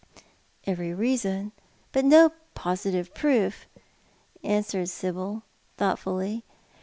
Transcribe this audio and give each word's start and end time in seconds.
""Every 0.65 0.95
reason, 0.95 1.51
but 1.91 2.03
no 2.05 2.31
positive 2.55 3.13
proof," 3.13 3.67
answered 4.43 4.89
Sibyl, 4.89 5.43
thoughtfully. 5.77 6.43